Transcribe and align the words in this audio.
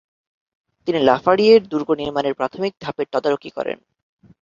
তিনি 0.87 0.99
লাফারিয়ের 0.99 1.61
দুর্গ 1.67 1.89
নির্মাণের 2.01 2.37
প্রাথমিক 2.39 2.73
ধাপের 2.81 3.07
তদারকি 3.13 3.49
করেন। 3.49 3.77